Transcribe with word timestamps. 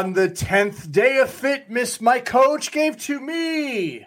On 0.00 0.14
the 0.14 0.30
10th 0.30 0.90
day 0.90 1.18
of 1.18 1.28
FITMAS, 1.28 2.00
my 2.00 2.20
coach 2.20 2.72
gave 2.72 2.96
to 3.02 3.20
me 3.20 4.06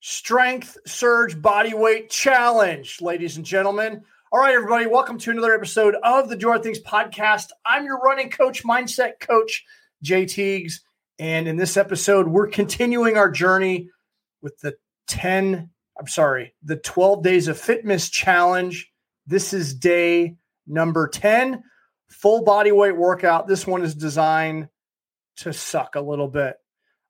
Strength 0.00 0.78
Surge 0.86 1.42
Body 1.42 1.74
Weight 1.74 2.08
Challenge, 2.08 3.02
ladies 3.02 3.36
and 3.36 3.44
gentlemen. 3.44 4.02
All 4.32 4.40
right, 4.40 4.54
everybody, 4.54 4.86
welcome 4.86 5.18
to 5.18 5.30
another 5.30 5.52
episode 5.52 5.94
of 6.02 6.30
the 6.30 6.36
Do 6.36 6.48
Hard 6.48 6.62
Things 6.62 6.80
podcast. 6.80 7.50
I'm 7.66 7.84
your 7.84 7.98
running 7.98 8.30
coach, 8.30 8.64
mindset 8.64 9.20
coach, 9.20 9.62
Jay 10.00 10.24
Tiegs. 10.24 10.80
And 11.18 11.46
in 11.46 11.58
this 11.58 11.76
episode, 11.76 12.26
we're 12.26 12.48
continuing 12.48 13.18
our 13.18 13.30
journey 13.30 13.90
with 14.40 14.58
the 14.60 14.74
10, 15.08 15.68
I'm 16.00 16.06
sorry, 16.06 16.54
the 16.62 16.76
12 16.76 17.22
days 17.22 17.48
of 17.48 17.60
FITMAS 17.60 18.10
challenge. 18.10 18.90
This 19.26 19.52
is 19.52 19.74
day 19.74 20.36
number 20.66 21.08
10, 21.08 21.62
full 22.08 22.44
body 22.44 22.72
weight 22.72 22.96
workout. 22.96 23.46
This 23.46 23.66
one 23.66 23.82
is 23.82 23.94
designed 23.94 24.68
to 25.38 25.52
suck 25.52 25.94
a 25.94 26.00
little 26.00 26.28
bit. 26.28 26.56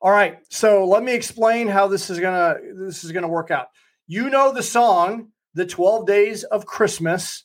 All 0.01 0.11
right, 0.11 0.39
so 0.51 0.85
let 0.85 1.03
me 1.03 1.15
explain 1.15 1.69
how 1.69 1.89
this 1.89 2.11
is 2.11 2.21
gonna 2.21 2.57
this 2.75 3.05
is 3.05 3.13
gonna 3.13 3.29
work 3.29 3.51
out. 3.51 3.69
You 4.07 4.31
know 4.31 4.53
the 4.53 4.63
song, 4.63 5.29
the 5.55 5.67
12 5.67 6.07
days 6.07 6.45
of 6.45 6.67
Christmas. 6.67 7.45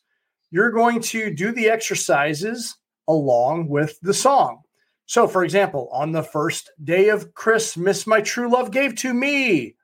You're 0.51 0.71
going 0.71 1.01
to 1.01 1.33
do 1.33 1.53
the 1.53 1.69
exercises 1.69 2.75
along 3.07 3.69
with 3.69 3.97
the 4.01 4.13
song. 4.13 4.61
So, 5.05 5.27
for 5.27 5.43
example, 5.43 5.89
on 5.91 6.11
the 6.11 6.23
first 6.23 6.71
day 6.81 7.09
of 7.09 7.33
Christmas, 7.33 8.05
my 8.05 8.21
true 8.21 8.49
love 8.51 8.71
gave 8.71 8.95
to 8.97 9.13
me 9.13 9.75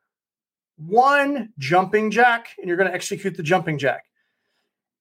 one 0.78 1.50
jumping 1.58 2.12
jack, 2.12 2.50
and 2.58 2.68
you're 2.68 2.78
going 2.78 2.90
to 2.90 2.96
execute 2.96 3.36
the 3.36 3.44
jumping 3.44 3.78
jack. 3.78 4.04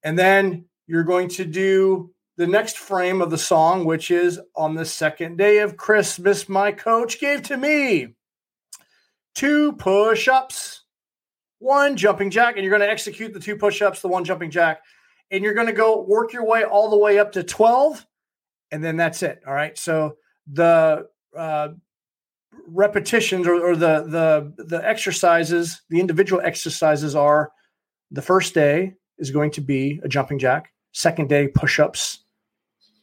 And 0.03 0.17
then 0.17 0.65
you're 0.87 1.03
going 1.03 1.29
to 1.29 1.45
do 1.45 2.11
the 2.37 2.47
next 2.47 2.77
frame 2.77 3.21
of 3.21 3.31
the 3.31 3.37
song, 3.37 3.83
which 3.83 4.11
is 4.11 4.39
on 4.55 4.75
the 4.75 4.85
second 4.85 5.37
day 5.37 5.59
of 5.59 5.75
Christmas, 5.75 6.47
my 6.47 6.71
coach 6.71 7.19
gave 7.19 7.41
to 7.43 7.57
me 7.57 8.15
two 9.33 9.73
push 9.73 10.27
ups, 10.27 10.83
one 11.59 11.97
jumping 11.97 12.29
jack, 12.29 12.55
and 12.55 12.63
you're 12.63 12.71
going 12.71 12.87
to 12.87 12.89
execute 12.89 13.33
the 13.33 13.39
two 13.39 13.55
push 13.55 13.81
ups, 13.81 14.01
the 14.01 14.07
one 14.07 14.23
jumping 14.23 14.51
jack, 14.51 14.81
and 15.31 15.43
you're 15.43 15.55
going 15.55 15.67
to 15.67 15.73
go 15.73 16.01
work 16.03 16.31
your 16.31 16.45
way 16.45 16.63
all 16.63 16.89
the 16.91 16.97
way 16.97 17.17
up 17.17 17.31
to 17.31 17.43
12, 17.43 18.05
and 18.71 18.83
then 18.83 18.97
that's 18.97 19.23
it. 19.23 19.41
All 19.47 19.53
right. 19.53 19.75
So 19.77 20.17
the 20.51 21.07
uh, 21.35 21.69
repetitions 22.67 23.47
or, 23.47 23.55
or 23.55 23.75
the 23.75 24.03
the 24.03 24.63
the 24.63 24.87
exercises, 24.87 25.81
the 25.89 25.99
individual 25.99 26.41
exercises 26.43 27.15
are 27.15 27.51
the 28.11 28.21
first 28.21 28.53
day 28.53 28.93
is 29.17 29.31
going 29.31 29.51
to 29.51 29.61
be 29.61 29.99
a 30.03 30.07
jumping 30.07 30.37
jack. 30.37 30.71
Second 30.93 31.29
day, 31.29 31.47
push 31.47 31.79
ups, 31.79 32.23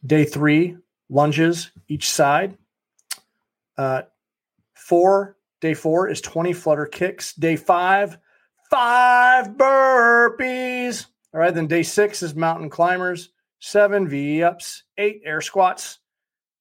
Day 0.04 0.24
three, 0.24 0.76
lunges 1.08 1.70
each 1.88 2.10
side. 2.10 2.58
Uh, 3.78 4.02
four, 4.74 5.36
day 5.60 5.72
four 5.72 6.08
is 6.08 6.20
20 6.20 6.52
flutter 6.52 6.86
kicks. 6.86 7.32
Day 7.34 7.56
five, 7.56 8.18
five 8.70 9.48
burpees. 9.48 11.06
All 11.32 11.40
right, 11.40 11.54
then 11.54 11.66
day 11.66 11.82
six 11.82 12.22
is 12.22 12.34
mountain 12.34 12.68
climbers, 12.68 13.30
seven 13.60 14.06
V 14.06 14.42
ups, 14.42 14.84
eight 14.98 15.22
air 15.24 15.40
squats, 15.40 15.98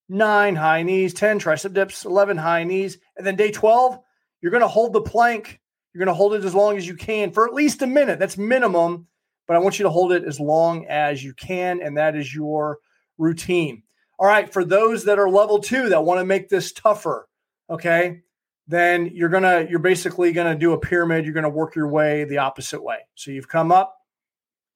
nine 0.07 0.55
high 0.55 0.83
knees, 0.83 1.13
10 1.13 1.39
tricep 1.39 1.73
dips, 1.73 2.05
11 2.05 2.37
high 2.37 2.63
knees. 2.63 2.97
And 3.17 3.27
then 3.27 3.35
day 3.35 3.51
12, 3.51 3.99
you're 4.41 4.51
going 4.51 4.61
to 4.61 4.67
hold 4.67 4.93
the 4.93 5.01
plank. 5.01 5.59
You're 5.93 5.99
going 5.99 6.13
to 6.13 6.17
hold 6.17 6.33
it 6.33 6.45
as 6.45 6.55
long 6.55 6.77
as 6.77 6.87
you 6.87 6.95
can 6.95 7.31
for 7.31 7.45
at 7.45 7.53
least 7.53 7.81
a 7.81 7.87
minute. 7.87 8.19
That's 8.19 8.37
minimum, 8.37 9.07
but 9.47 9.55
I 9.55 9.59
want 9.59 9.79
you 9.79 9.83
to 9.83 9.89
hold 9.89 10.13
it 10.13 10.23
as 10.23 10.39
long 10.39 10.85
as 10.87 11.23
you 11.23 11.33
can. 11.33 11.81
And 11.81 11.97
that 11.97 12.15
is 12.15 12.33
your 12.33 12.79
routine. 13.17 13.83
All 14.19 14.27
right, 14.27 14.51
for 14.51 14.63
those 14.63 15.05
that 15.05 15.19
are 15.19 15.29
level 15.29 15.59
two 15.59 15.89
that 15.89 16.03
want 16.03 16.19
to 16.19 16.25
make 16.25 16.49
this 16.49 16.71
tougher, 16.71 17.27
okay, 17.69 18.21
then 18.67 19.11
you're 19.13 19.29
gonna 19.29 19.67
you're 19.69 19.79
basically 19.79 20.31
gonna 20.31 20.55
do 20.55 20.73
a 20.73 20.79
pyramid. 20.79 21.25
You're 21.25 21.33
gonna 21.33 21.49
work 21.49 21.75
your 21.75 21.87
way 21.87 22.23
the 22.23 22.37
opposite 22.37 22.81
way. 22.81 22.99
So 23.15 23.31
you've 23.31 23.49
come 23.49 23.71
up, 23.71 23.97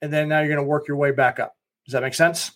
and 0.02 0.12
then 0.12 0.28
now 0.28 0.40
you're 0.40 0.50
gonna 0.56 0.68
work 0.68 0.88
your 0.88 0.98
way 0.98 1.12
back 1.12 1.40
up. 1.40 1.56
Does 1.86 1.94
that 1.94 2.03
make 2.03 2.14
sense? 2.14 2.52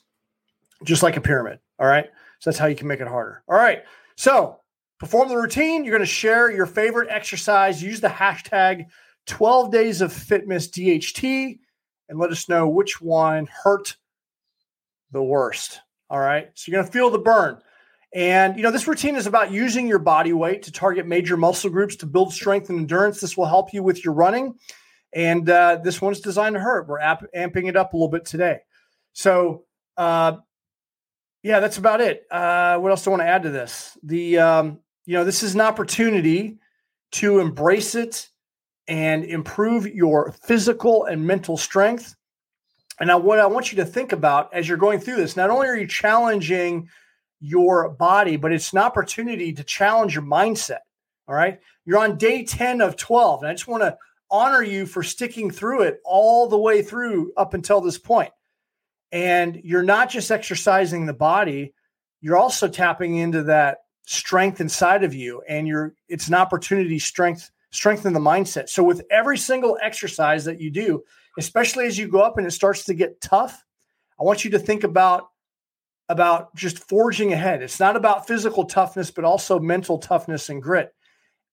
Just 0.84 1.04
like 1.04 1.16
a 1.16 1.22
pyramid. 1.22 1.60
All 1.80 1.88
right. 1.88 2.10
So 2.40 2.50
that's 2.50 2.58
how 2.58 2.68
you 2.68 2.76
can 2.76 2.88
make 2.88 3.00
it 3.00 3.08
harder. 3.08 3.44
All 3.48 3.56
right. 3.56 3.84
So 4.18 4.60
perform 5.00 5.30
the 5.30 5.38
routine. 5.38 5.86
You're 5.86 5.98
going 5.98 6.08
to 6.08 6.12
share 6.12 6.52
your 6.52 6.66
favorite 6.66 7.10
exercise. 7.10 7.82
Use 7.82 8.02
the 8.02 8.08
hashtag 8.08 8.86
12 9.28 9.72
days 9.72 10.02
of 10.02 10.12
FITMAS 10.12 10.70
DHT 10.70 11.60
and 12.10 12.20
let 12.20 12.32
us 12.32 12.50
know 12.50 12.68
which 12.68 13.00
one 13.00 13.48
hurt 13.48 13.96
the 15.12 15.24
worst. 15.24 15.80
All 16.10 16.20
right. 16.20 16.50
So 16.56 16.72
you're 16.72 16.82
going 16.82 16.88
to 16.88 16.92
feel 16.92 17.10
the 17.10 17.20
burn. 17.20 17.60
And, 18.14 18.58
you 18.58 18.64
know, 18.64 18.72
this 18.72 18.88
routine 18.88 19.16
is 19.16 19.28
about 19.28 19.52
using 19.52 19.88
your 19.88 20.00
body 20.00 20.34
weight 20.34 20.64
to 20.64 20.72
target 20.72 21.08
major 21.08 21.38
muscle 21.38 21.70
groups 21.70 21.96
to 21.98 22.06
build 22.06 22.34
strength 22.34 22.70
and 22.70 22.80
endurance. 22.80 23.22
This 23.22 23.38
will 23.38 23.46
help 23.46 23.74
you 23.74 23.84
with 23.84 24.04
your 24.04 24.14
running. 24.14 24.56
And 25.14 25.50
uh, 25.50 25.80
this 25.84 26.02
one's 26.02 26.20
designed 26.20 26.56
to 26.56 26.60
hurt. 26.60 26.88
We're 26.88 27.00
amp- 27.00 27.32
amping 27.36 27.70
it 27.70 27.78
up 27.78 27.94
a 27.94 27.98
little 27.98 28.10
bit 28.10 28.26
today. 28.26 28.60
So, 29.14 29.64
uh, 29.96 30.38
yeah, 31.44 31.60
that's 31.60 31.78
about 31.78 32.02
it. 32.02 32.26
Uh, 32.30 32.78
what 32.80 32.92
else 32.92 33.04
do 33.04 33.10
I 33.10 33.12
want 33.12 33.22
to 33.22 33.28
add 33.28 33.44
to 33.44 33.50
this? 33.50 33.98
The, 34.04 34.38
um, 34.40 34.80
you 35.06 35.16
know, 35.16 35.24
this 35.24 35.44
is 35.44 35.56
an 35.56 35.62
opportunity 35.62 36.60
to 37.14 37.40
embrace 37.40 37.96
it 37.96 38.30
and 38.88 39.24
improve 39.24 39.88
your 39.88 40.32
physical 40.32 41.06
and 41.06 41.26
mental 41.26 41.58
strength 41.58 42.16
and 43.00 43.08
now, 43.08 43.18
what 43.18 43.40
I 43.40 43.46
want 43.48 43.72
you 43.72 43.78
to 43.78 43.86
think 43.86 44.12
about 44.12 44.54
as 44.54 44.68
you're 44.68 44.78
going 44.78 45.00
through 45.00 45.18
this, 45.18 45.36
not 45.36 45.50
only 45.50 45.68
are 45.68 45.76
you 45.76 45.88
challenging 45.88 46.90
your 47.40 47.90
body, 47.90 48.38
but 48.38 48.52
it's 48.52 48.72
an 48.72 48.80
opportunity 48.80 49.52
to 49.54 49.64
challenge 49.64 50.14
your 50.14 50.24
mindset. 50.24 50.80
All 51.28 51.36
right. 51.36 51.60
You're 51.86 52.00
on 52.00 52.18
day 52.18 52.44
10 52.44 52.82
of 52.82 52.96
12. 52.96 53.42
And 53.42 53.50
I 53.50 53.54
just 53.54 53.68
want 53.68 53.84
to 53.84 53.98
honor 54.30 54.64
you 54.64 54.86
for 54.86 55.04
sticking 55.04 55.50
through 55.50 55.82
it 55.82 56.00
all 56.06 56.48
the 56.48 56.58
way 56.58 56.82
through 56.84 57.34
up 57.36 57.54
until 57.54 57.82
this 57.82 57.98
point. 57.98 58.32
And 59.12 59.60
you're 59.64 59.84
not 59.84 60.10
just 60.10 60.32
exercising 60.32 61.06
the 61.06 61.14
body, 61.14 61.74
you're 62.22 62.38
also 62.38 62.68
tapping 62.68 63.16
into 63.16 63.44
that 63.44 63.80
strength 64.06 64.62
inside 64.62 65.04
of 65.04 65.14
you. 65.14 65.42
And 65.50 65.68
you're 65.68 65.96
it's 66.08 66.28
an 66.28 66.36
opportunity 66.36 67.00
strength 67.00 67.50
strengthen 67.72 68.14
the 68.14 68.20
mindset. 68.20 68.70
So 68.70 68.84
with 68.84 69.02
every 69.10 69.38
single 69.38 69.78
exercise 69.82 70.46
that 70.46 70.60
you 70.60 70.70
do, 70.70 71.04
especially 71.38 71.86
as 71.86 71.98
you 71.98 72.08
go 72.08 72.22
up 72.22 72.38
and 72.38 72.46
it 72.46 72.52
starts 72.52 72.86
to 72.86 72.94
get 72.94 73.22
tough, 73.22 73.66
I 74.20 74.24
want 74.24 74.44
you 74.44 74.52
to 74.52 74.60
think 74.60 74.84
about 74.84 75.30
about 76.10 76.54
just 76.56 76.78
forging 76.90 77.32
ahead. 77.32 77.64
It's 77.64 77.80
not 77.80 77.96
about 77.96 78.28
physical 78.28 78.66
toughness, 78.66 79.12
but 79.12 79.24
also 79.24 79.60
mental 79.60 79.98
toughness 79.98 80.50
and 80.50 80.62
grit. 80.62 80.94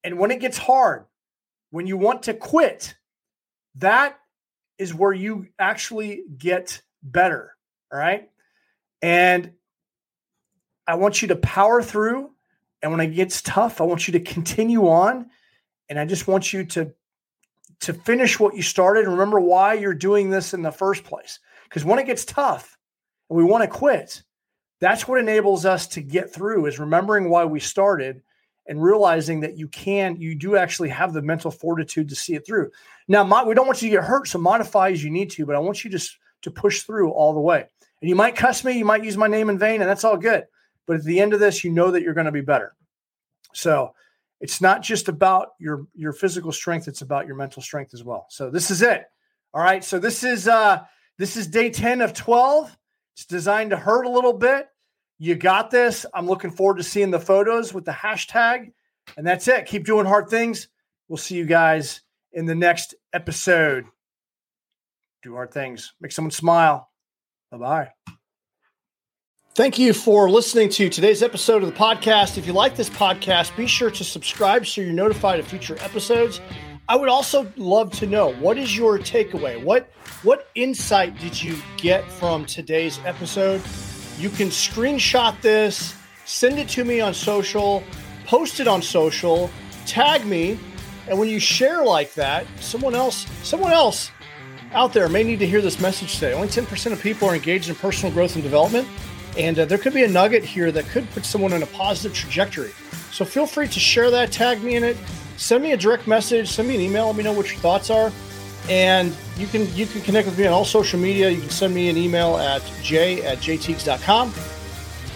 And 0.03 0.19
when 0.19 0.33
it 0.33 0.41
gets 0.41 0.59
hard, 0.59 1.05
when 1.71 1.87
you 1.87 1.97
want 1.97 2.25
to 2.25 2.35
quit, 2.35 2.97
that 3.77 4.19
is 4.77 4.93
where 4.93 5.13
you 5.13 5.47
actually 5.59 6.25
get 6.37 6.83
better. 7.03 7.57
All 7.93 7.99
right. 7.99 8.29
And 9.01 9.53
I 10.89 10.97
want 10.97 11.23
you 11.23 11.29
to 11.29 11.37
power 11.37 11.81
through. 11.81 12.31
And 12.83 12.91
when 12.91 13.01
it 13.01 13.15
gets 13.15 13.43
tough, 13.43 13.81
I 13.81 13.85
want 13.85 14.09
you 14.09 14.13
to 14.13 14.21
continue 14.21 14.89
on. 14.89 15.31
And 15.89 15.99
I 15.99 16.05
just 16.05 16.27
want 16.27 16.53
you 16.53 16.65
to 16.67 16.93
to 17.81 17.95
finish 17.95 18.41
what 18.41 18.55
you 18.55 18.63
started 18.63 19.05
and 19.05 19.13
remember 19.13 19.41
why 19.41 19.75
you're 19.75 19.95
doing 19.95 20.31
this 20.31 20.55
in 20.55 20.63
the 20.63 20.73
first 20.73 21.05
place. 21.05 21.39
Because 21.65 21.85
when 21.85 21.99
it 21.99 22.07
gets 22.07 22.25
tough 22.25 22.77
and 23.31 23.37
we 23.37 23.45
want 23.45 23.63
to 23.63 23.69
quit, 23.69 24.23
that's 24.81 25.07
what 25.07 25.21
enables 25.21 25.65
us 25.65 25.87
to 25.89 26.01
get 26.01 26.33
through 26.33 26.67
is 26.67 26.79
remembering 26.79 27.31
why 27.31 27.45
we 27.45 27.61
started 27.61 28.23
and 28.67 28.83
realizing 28.83 29.41
that 29.41 29.57
you 29.57 29.67
can, 29.69 30.17
you 30.21 30.35
do 30.35 30.57
actually 30.57 30.91
have 30.91 31.13
the 31.13 31.23
mental 31.23 31.51
fortitude 31.51 32.09
to 32.09 32.15
see 32.15 32.35
it 32.35 32.47
through. 32.47 32.71
Now, 33.09 33.25
we 33.45 33.55
don't 33.55 33.67
want 33.67 33.81
you 33.81 33.89
to 33.89 33.97
get 33.97 34.05
hurt, 34.05 34.29
so 34.29 34.39
modify 34.39 34.91
as 34.91 35.03
you 35.03 35.11
need 35.11 35.31
to, 35.31 35.47
but 35.47 35.57
I 35.57 35.59
want 35.59 35.85
you 35.85 35.91
to, 35.91 36.09
to 36.43 36.51
push 36.51 36.83
through 36.83 37.11
all 37.11 37.33
the 37.33 37.41
way. 37.41 37.65
And 38.01 38.09
you 38.09 38.15
might 38.15 38.37
cuss 38.37 38.65
me, 38.65 38.73
you 38.73 38.85
might 38.85 39.05
use 39.05 39.17
my 39.17 39.27
name 39.27 39.49
in 39.49 39.59
vain, 39.59 39.81
and 39.81 39.89
that's 39.89 40.05
all 40.05 40.17
good. 40.17 40.45
But 40.87 40.97
at 40.97 41.05
the 41.05 41.19
end 41.19 41.33
of 41.33 41.41
this, 41.41 41.65
you 41.65 41.71
know 41.71 41.91
that 41.91 42.03
you're 42.03 42.15
going 42.15 42.27
to 42.27 42.33
be 42.33 42.43
better. 42.43 42.75
So, 43.55 43.95
it's 44.40 44.61
not 44.61 44.82
just 44.82 45.08
about 45.08 45.49
your 45.58 45.87
your 45.94 46.12
physical 46.12 46.52
strength; 46.52 46.88
it's 46.88 47.02
about 47.02 47.26
your 47.26 47.37
mental 47.37 47.62
strength 47.62 47.94
as 47.94 48.05
well. 48.05 48.26
So 48.31 48.50
this 48.50 48.70
is 48.70 48.82
it. 48.82 49.05
All 49.52 49.62
right. 49.62 49.82
So 49.82 49.99
this 49.99 50.23
is 50.25 50.46
uh 50.46 50.85
this 51.19 51.37
is 51.37 51.46
day 51.46 51.70
ten 51.70 52.00
of 52.00 52.12
twelve. 52.12 52.76
It's 53.14 53.25
designed 53.25 53.70
to 53.70 53.76
hurt 53.76 54.05
a 54.05 54.11
little 54.11 54.32
bit. 54.32 54.69
You 55.19 55.35
got 55.35 55.70
this. 55.70 56.06
I'm 56.14 56.26
looking 56.26 56.52
forward 56.52 56.76
to 56.76 56.85
seeing 56.85 57.11
the 57.11 57.19
photos 57.19 57.75
with 57.75 57.85
the 57.85 57.93
hashtag. 57.93 58.73
And 59.17 59.26
that's 59.26 59.49
it. 59.49 59.67
Keep 59.67 59.87
doing 59.87 60.06
hard 60.06 60.29
things. 60.29 60.69
We'll 61.08 61.17
see 61.17 61.35
you 61.37 61.46
guys 61.46 62.02
in 62.32 62.46
the 62.46 62.55
next 62.55 62.94
episode. 63.12 63.87
Do 65.23 65.35
hard 65.35 65.52
things, 65.52 65.94
make 66.00 66.12
someone 66.12 66.31
smile. 66.31 66.90
Bye 67.50 67.58
bye. 67.58 68.18
Thank 69.59 69.77
you 69.77 69.93
for 69.93 70.31
listening 70.31 70.69
to 70.69 70.89
today's 70.89 71.21
episode 71.21 71.65
of 71.65 71.69
the 71.69 71.77
podcast. 71.77 72.39
If 72.39 72.47
you 72.47 72.53
like 72.53 72.77
this 72.77 72.89
podcast, 72.89 73.57
be 73.57 73.67
sure 73.67 73.91
to 73.91 74.05
subscribe 74.05 74.65
so 74.65 74.81
you're 74.81 74.93
notified 74.93 75.41
of 75.41 75.49
future 75.49 75.77
episodes. 75.81 76.41
I 76.89 76.95
would 76.95 77.09
also 77.09 77.53
love 77.57 77.91
to 77.95 78.07
know 78.07 78.35
what 78.35 78.57
is 78.57 78.77
your 78.77 79.01
takeaway? 79.01 79.61
What 79.61 79.91
what 80.23 80.49
insight 80.55 81.19
did 81.19 81.43
you 81.43 81.57
get 81.77 82.09
from 82.09 82.47
today's 82.47 83.01
episode? 83.05 83.61
You 84.17 84.31
can 84.31 84.47
screenshot 84.47 85.41
this, 85.41 85.93
send 86.25 86.61
it 86.61 86.69
to 86.69 86.85
me 86.85 87.01
on 87.01 87.13
social, 87.13 87.83
post 88.27 88.61
it 88.61 88.69
on 88.69 88.81
social, 88.81 89.51
tag 89.87 90.25
me, 90.25 90.57
and 91.09 91.19
when 91.19 91.29
you 91.29 91.41
share 91.41 91.83
like 91.85 92.15
that, 92.15 92.47
someone 92.61 92.95
else 92.95 93.27
someone 93.43 93.73
else 93.73 94.13
out 94.73 94.93
there 94.93 95.09
may 95.09 95.25
need 95.25 95.41
to 95.41 95.49
hear 95.49 95.61
this 95.61 95.81
message 95.81 96.15
today. 96.15 96.33
Only 96.33 96.47
10% 96.47 96.93
of 96.93 97.03
people 97.03 97.29
are 97.29 97.35
engaged 97.35 97.69
in 97.69 97.75
personal 97.75 98.15
growth 98.15 98.35
and 98.37 98.45
development. 98.45 98.87
And 99.38 99.56
uh, 99.58 99.64
there 99.64 99.79
could 99.79 99.94
be 99.94 100.02
a 100.02 100.08
nugget 100.08 100.44
here 100.44 100.73
that 100.73 100.87
could 100.88 101.08
put 101.12 101.25
someone 101.25 101.52
in 101.52 101.62
a 101.62 101.67
positive 101.67 102.12
trajectory. 102.12 102.73
So 103.12 103.25
feel 103.25 103.46
free 103.46 103.69
to 103.69 103.81
share 103.81 104.11
that, 104.11 104.32
tag 104.32 104.62
me 104.62 104.75
in 104.75 104.82
it, 104.82 104.96
send 105.37 105.62
me 105.62 105.73
a 105.73 105.76
direct 105.76 106.08
message, 106.08 106.49
send 106.49 106.69
me 106.69 106.75
an 106.75 106.81
email, 106.81 107.06
let 107.06 107.17
me 107.17 107.23
know 107.23 107.32
what 107.32 107.50
your 107.50 107.61
thoughts 107.61 107.88
are. 107.88 108.12
And 108.69 109.17
you 109.38 109.46
can 109.46 109.73
you 109.75 109.87
can 109.87 110.02
connect 110.02 110.26
with 110.26 110.38
me 110.38 110.46
on 110.46 110.52
all 110.52 110.64
social 110.64 110.99
media. 110.99 111.31
You 111.31 111.40
can 111.40 111.50
send 111.50 111.75
me 111.75 111.88
an 111.88 111.96
email 111.96 112.37
at 112.37 112.61
j 112.82 113.23
at 113.23 113.38
jaytiegs.com. 113.38 114.35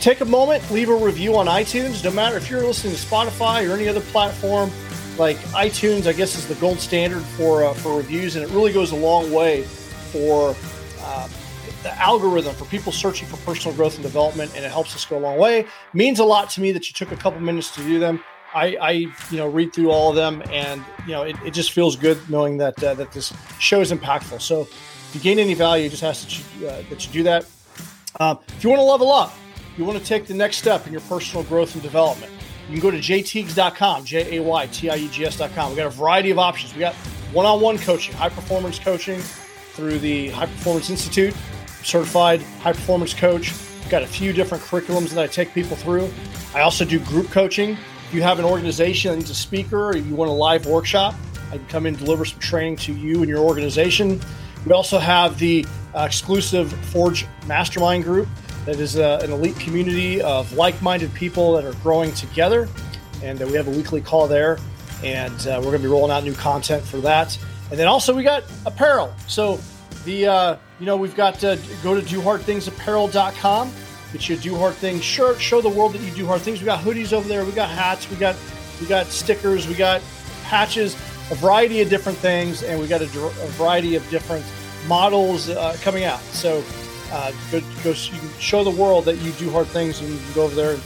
Take 0.01 0.21
a 0.21 0.25
moment, 0.25 0.69
leave 0.71 0.89
a 0.89 0.95
review 0.95 1.37
on 1.37 1.47
iTunes. 1.47 2.03
No 2.03 2.13
matter 2.13 2.37
if 2.37 2.49
you're 2.49 2.65
listening 2.65 2.95
to 2.95 3.01
Spotify 3.01 3.69
or 3.69 3.75
any 3.75 3.89
other 3.89 4.01
platform, 4.01 4.71
like 5.19 5.37
iTunes, 5.51 6.07
I 6.07 6.13
guess 6.13 6.37
is 6.37 6.47
the 6.47 6.55
gold 6.55 6.79
standard 6.79 7.23
for 7.23 7.65
uh, 7.65 7.75
for 7.75 7.97
reviews, 7.97 8.37
and 8.37 8.45
it 8.45 8.51
really 8.55 8.73
goes 8.73 8.93
a 8.93 8.97
long 8.97 9.31
way 9.33 9.65
for 10.13 10.57
uh, 11.01 11.29
the 11.83 11.93
algorithm 12.01 12.55
for 12.55 12.65
people 12.67 12.93
searching 12.93 13.27
for 13.29 13.37
personal 13.39 13.77
growth 13.77 13.95
and 13.95 14.03
development, 14.03 14.53
and 14.55 14.65
it 14.65 14.71
helps 14.71 14.95
us 14.95 15.05
go 15.05 15.19
a 15.19 15.21
long 15.21 15.39
way. 15.39 15.67
Means 15.93 16.19
a 16.19 16.25
lot 16.25 16.51
to 16.51 16.61
me 16.61 16.73
that 16.73 16.89
you 16.89 16.95
took 16.95 17.13
a 17.13 17.17
couple 17.17 17.41
minutes 17.41 17.75
to 17.75 17.83
do 17.83 17.99
them. 17.99 18.23
I, 18.55 18.77
I 18.81 18.91
you 18.91 19.39
know 19.39 19.49
read 19.49 19.73
through 19.73 19.91
all 19.91 20.11
of 20.11 20.17
them, 20.17 20.43
and 20.51 20.85
you 21.07 21.13
know 21.13 21.23
it, 21.23 21.37
it 21.45 21.53
just 21.53 21.73
feels 21.73 21.97
good 21.97 22.19
knowing 22.29 22.59
that 22.59 22.83
uh, 22.83 22.95
that 22.95 23.13
this 23.13 23.33
show 23.59 23.81
is 23.81 23.93
impactful. 23.93 24.41
So 24.41 24.63
if 24.63 25.11
you 25.15 25.21
gain 25.21 25.39
any 25.39 25.55
value, 25.55 25.89
just 25.89 26.03
ask 26.03 26.25
that 26.25 26.39
you, 26.39 26.69
uh, 26.69 26.83
that 26.91 27.07
you 27.07 27.13
do 27.13 27.23
that. 27.25 27.47
Um, 28.21 28.39
if 28.49 28.63
you 28.63 28.71
want 28.71 28.81
to 28.81 28.85
level 28.85 29.11
up, 29.11 29.35
you 29.77 29.85
want 29.85 29.99
to 29.99 30.05
take 30.05 30.27
the 30.27 30.35
next 30.35 30.59
step 30.59 30.87
in 30.87 30.93
your 30.93 31.03
personal 31.03 31.45
growth 31.45 31.75
and 31.75 31.83
development 31.83 32.33
you 32.69 32.81
can 32.81 32.91
go 32.91 32.91
to 32.91 32.99
jaytiegs.com, 32.99 34.05
J 34.05 34.37
A 34.37 34.43
Y 34.43 34.67
T 34.69 34.89
I 34.89 34.97
E 34.97 35.09
G 35.09 35.27
S.com. 35.27 35.71
We 35.71 35.77
got 35.77 35.87
a 35.87 35.91
variety 35.91 36.31
of 36.31 36.39
options. 36.39 36.73
We 36.75 36.81
got 36.81 36.95
one 37.33 37.45
on 37.45 37.61
one 37.61 37.79
coaching, 37.79 38.15
high 38.15 38.29
performance 38.29 38.79
coaching 38.79 39.21
through 39.21 39.99
the 39.99 40.29
High 40.31 40.47
Performance 40.47 40.91
Institute, 40.91 41.35
certified 41.85 42.43
high 42.61 42.73
performance 42.73 43.15
coach. 43.15 43.53
We've 43.81 43.91
got 43.91 44.03
a 44.03 44.07
few 44.07 44.33
different 44.33 44.63
curriculums 44.65 45.11
that 45.11 45.23
I 45.23 45.27
take 45.27 45.53
people 45.53 45.77
through. 45.77 46.09
I 46.55 46.61
also 46.61 46.85
do 46.85 46.99
group 46.99 47.31
coaching. 47.31 47.77
If 48.09 48.15
you 48.15 48.23
have 48.23 48.39
an 48.39 48.45
organization 48.45 49.11
that 49.11 49.17
needs 49.19 49.31
a 49.31 49.35
speaker 49.35 49.89
or 49.89 49.97
you 49.97 50.15
want 50.15 50.31
a 50.31 50.35
live 50.35 50.67
workshop, 50.67 51.15
I 51.51 51.57
can 51.57 51.67
come 51.67 51.87
in 51.87 51.95
and 51.95 52.05
deliver 52.05 52.25
some 52.25 52.39
training 52.39 52.77
to 52.77 52.93
you 52.93 53.21
and 53.21 53.29
your 53.29 53.41
organization. 53.41 54.21
We 54.65 54.73
also 54.73 54.99
have 54.99 55.39
the 55.39 55.67
uh, 55.95 56.05
exclusive 56.07 56.73
Forge 56.87 57.27
Mastermind 57.47 58.05
group 58.05 58.29
that 58.65 58.77
is 58.77 58.97
uh, 58.97 59.21
an 59.23 59.33
elite 59.33 59.59
community 59.59 60.23
of 60.23 60.53
like-minded 60.53 61.13
people 61.15 61.53
that 61.55 61.65
are 61.65 61.75
growing 61.83 62.13
together, 62.13 62.69
and 63.23 63.43
uh, 63.43 63.47
we 63.47 63.55
have 63.55 63.67
a 63.67 63.71
weekly 63.71 64.01
call 64.01 64.29
there, 64.29 64.59
and 65.03 65.47
uh, 65.47 65.57
we're 65.59 65.71
going 65.71 65.79
to 65.79 65.83
be 65.83 65.89
rolling 65.89 66.13
out 66.13 66.23
new 66.23 66.35
content 66.35 66.83
for 66.85 66.99
that. 66.99 67.37
And 67.71 67.79
then 67.79 67.89
also 67.89 68.15
we 68.15 68.23
got 68.23 68.45
apparel. 68.67 69.13
So 69.27 69.59
the 70.05 70.27
uh, 70.27 70.57
you 70.83 70.87
know 70.87 70.97
we've 70.97 71.15
got 71.15 71.39
to 71.39 71.57
go 71.85 71.95
to 71.95 72.03
dohardthingsapparel.com. 72.05 73.73
Get 74.13 74.29
you 74.29 74.35
a 74.35 74.39
do 74.41 74.57
hard 74.57 74.75
things 74.75 75.05
shirt. 75.05 75.41
Show 75.41 75.61
the 75.61 75.69
world 75.69 75.93
that 75.93 76.01
you 76.01 76.11
do 76.11 76.27
hard 76.27 76.41
things. 76.41 76.59
We 76.59 76.65
got 76.65 76.83
hoodies 76.83 77.13
over 77.13 77.29
there. 77.29 77.45
We 77.45 77.53
got 77.53 77.71
hats. 77.71 78.11
We 78.11 78.17
got 78.17 78.35
we 78.81 78.89
got 78.89 79.07
stickers. 79.07 79.69
We 79.69 79.75
got 79.75 80.03
patches. 80.43 80.95
A 81.31 81.37
variety 81.37 81.83
of 81.83 81.89
different 81.89 82.19
things, 82.19 82.65
and 82.65 82.81
we 82.81 82.89
got 82.89 83.01
a, 83.01 83.05
a 83.05 83.47
variety 83.51 83.95
of 83.95 84.11
different 84.11 84.45
models 84.89 85.51
uh, 85.51 85.77
coming 85.83 86.03
out. 86.03 86.19
So 86.19 86.65
uh, 87.13 87.31
go, 87.53 87.61
go, 87.85 87.91
you 87.91 88.19
can 88.19 88.29
show 88.41 88.65
the 88.65 88.71
world 88.71 89.05
that 89.05 89.19
you 89.19 89.31
do 89.33 89.53
hard 89.53 89.69
things 89.69 90.01
and 90.01 90.11
you 90.11 90.19
can 90.19 90.33
go 90.35 90.43
over 90.43 90.57
there 90.57 90.73
and 90.73 90.83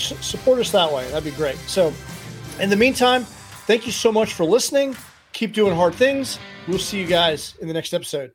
support 0.00 0.60
us 0.60 0.70
that 0.70 0.92
way. 0.92 1.08
That'd 1.08 1.24
be 1.24 1.36
great. 1.36 1.56
So, 1.66 1.92
in 2.60 2.70
the 2.70 2.76
meantime, 2.76 3.24
thank 3.66 3.86
you 3.86 3.92
so 3.92 4.12
much 4.12 4.34
for 4.34 4.44
listening. 4.44 4.96
Keep 5.32 5.52
doing 5.52 5.74
hard 5.74 5.96
things. 5.96 6.38
We'll 6.68 6.78
see 6.78 7.00
you 7.00 7.08
guys 7.08 7.56
in 7.60 7.66
the 7.66 7.74
next 7.74 7.92
episode. 7.92 8.32